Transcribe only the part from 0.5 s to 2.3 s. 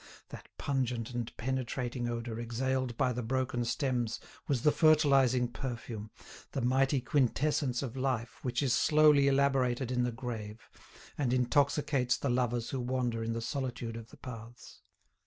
pungent and penetrating